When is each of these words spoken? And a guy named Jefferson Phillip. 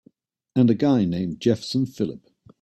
And 0.55 0.67
a 0.71 0.73
guy 0.73 1.05
named 1.05 1.39
Jefferson 1.39 1.85
Phillip. 1.85 2.25